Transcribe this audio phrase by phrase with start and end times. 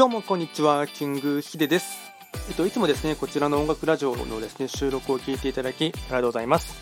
[0.00, 2.10] どうもこんにちは、キングヒデです。
[2.48, 6.74] えっと、いつもですね、こちらの音楽ラジオのですね、収録を聞いていただき、ありがとうございます。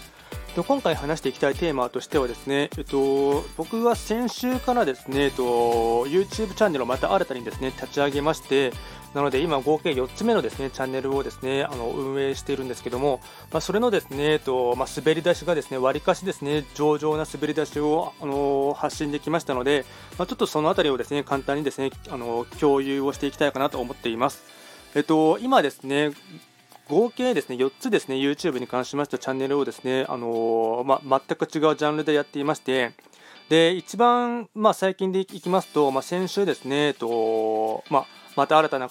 [0.55, 5.43] と今回話していきたいテーマとしてはですね、えっと、僕は先週からですね、えっと、
[6.07, 8.73] YouTube チャンネルをまた新たにですね、立ち上げまして、
[9.15, 13.21] なので今合計4つ目のですねチャンネルをですねあの運営しているんですけども、
[13.51, 19.85] まあ、それのですね、えっとまあ、滑り出しがですね割かしですね上々な滑り出しをあの発信できましたので、
[20.19, 24.45] まあ、ちょっとそのあたりをですね簡単にですねあの共有をしていきたいかなと思っています。
[24.95, 26.13] えっと、今ですね
[26.89, 32.93] 合計ですね4つですね YouTube に関しましたチャンネルをですねあのまあ全く違うジャンルでやっていまして
[33.49, 38.07] で一番、まあ、最近でいきますと、まあ、先週ですね、えっとまあ
[38.39, 38.89] また新たな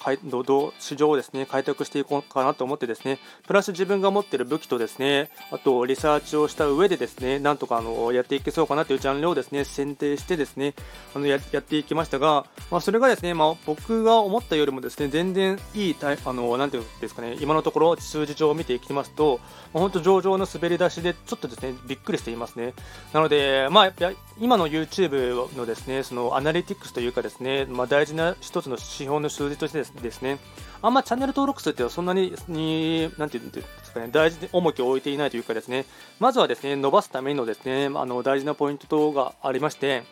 [0.77, 10.73] 市場をですね開拓していこうかなと思ってですねプラス自分が持っている武器とですねあとリサーチをした上でですねなんとかあのやっていけそうかなというジャンルをですね選定してですね
[11.15, 19.39] あのやっていきましたが、まあ、それがですね、まあ、僕が思ったよりもですね全然いいあのなんていうんですかね今のところ数字上を見ていきますと、
[19.73, 22.73] まあ、本当上々の滑り出しでちょっとですねびっくりしていますね。
[23.13, 23.93] なので、まあ、
[24.41, 30.39] 今の YouTube のですねそのアナリティクスというかですね、まあ、大事な一つの指標の数字としてですね、
[30.81, 35.85] あんまチャンネル登録数ってそんなに、になんていうんですかね、大事に重きを置いていないというかですね、
[36.19, 40.03] まずはですね、伸ばすためのですね、あの大事なポイントがありまして、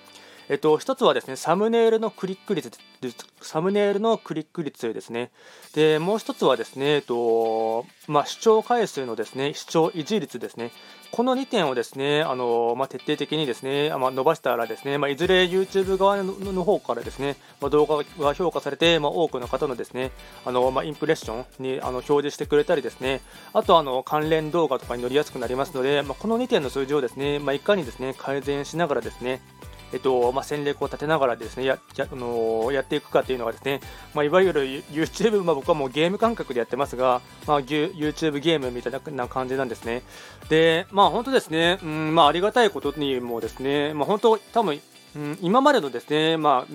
[0.48, 2.72] えっと、一つはですね、サムネイルのクリック率、
[3.42, 5.32] サムネイルのクリック率ですね。
[5.74, 10.72] で、もう一つはですね、えっと、まあ、視聴回数のですね、視聴維持率ですね。
[11.12, 20.12] この2点をですね、あのまあ、徹底的にですね、まあ、伸ばしたらですね、まあ、いずれ YouTube 側の方からですね、ま動画が評価されて、ま多くの方のですね、
[20.46, 23.22] あのまインプレッションにあの表示してくれたりですね、
[23.54, 29.42] あとあの関連動画とかに乗りやすくなりますので、まこの2点の数字をですね、まいかにですね改善しながらですね、
[29.94, 33.80] えっとまあ、戦略を立てながらですねやや,、あのやっていくかというのはですね、
[34.14, 40.04] まあ、いわゆる YouTube、まあ、僕はもうゲーム感覚でやってますが、まあ、YouTube ゲームみたいな感じなんですね。
[40.50, 44.82] で、まあ、本当ですね、うんまあ、ありがたいことにもですね、まあ、本当、多分、
[45.16, 46.74] うん、今までのですね、まあ、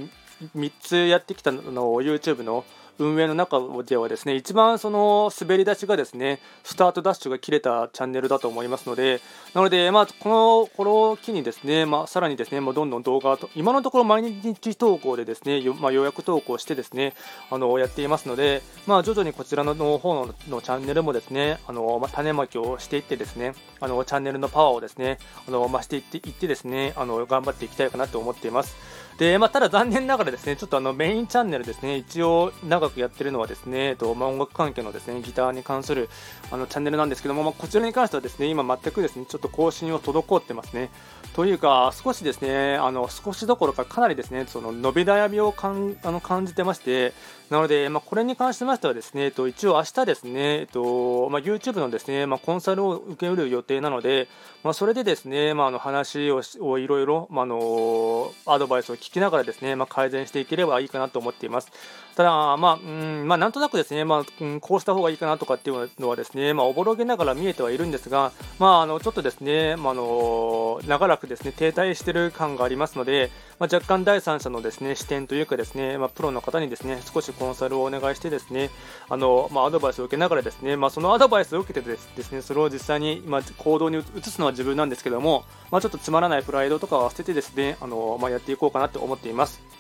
[0.57, 2.65] 3つやってきたのを YouTube の
[3.05, 9.21] 運営の中ではですね一番その滑り出しがですねスタートダッシュが切れたチャンネルだと思いますので
[9.55, 17.15] なので、まあ、このこの機にですね、まあ、さらにですね、まあ、どんどん動画と今のところ毎日投稿でですね、まあ、予約投稿してですね
[17.51, 25.19] あのやっていますので、まあ、徐々にこちらの方ののチャンネルもですねあの、まあ、種まきをしていってですねあのチャンネルのパワーをですね
[25.49, 28.77] あの増していっていってですねあの頑張っていきたいかなと思っています。
[29.21, 36.09] で、まあ、ただ残念ながらですね、ちょっとあのメインチャンネルですね、一応長くやってるのはですね、えっとまあ、音楽関係のですね、ギターに関する
[36.51, 40.89] あのチャンネルなんですけども、まあ、こちらに関してはですね、今全くですね、ちょっと更新を滞ってますね。
[41.35, 47.13] というか、少しですね、あの少しどころかかなりですね、その伸び悩みをかんあの感じてまして、
[47.51, 54.29] なので、まあ、これに関しましてはですね、えっと、一応明日ですね、えっとまあ、YouTube のですね、まあ、コンサルを受ける予定なので、
[54.63, 61.73] まあ、それでですね、まあ、あの話ををいろいろ、まあ、あのアドバイスを聞聞きながらですね、まあ、改善していければいいかなと思っています。
[62.15, 78.71] ただ、まあ、うんまあ、なんとなくですね、まあうん、こうした方がいいかなとかっていうのはですね、まあ、おぼろげながら見えてはいるんですが、まあ、あのちょっとですね、まあ、あの長らくですね停滞している感がありますので、まあ、若干第三者のですね視点というかですね、まあ、プロの方にですね少しコンサルをお願いしてですね
[79.09, 89.71] あの、まあ、アドバイスを受けながらですね、まあ、そのアドバイスを受けてですねそれを実際に、まあ、行動に移すのは自分なんですけども、まあ、ちょっとつまらないプライドとかは捨ててですねあの、まあ、やっていこうかなと思っています。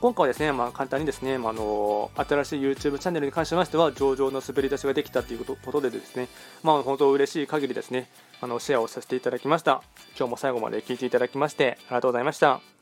[0.00, 6.28] 今回はですね、まあ、簡単にですね、まあ、の新しい YouTube チャンネルに関しましては上々の滑り出しができたということでですね、
[6.62, 8.10] まあ、本当嬉しい限りですね
[8.42, 9.82] あのシェアをさせていただきました
[10.18, 12.75] 今日も最後まで聞いていただきましてありがとうございました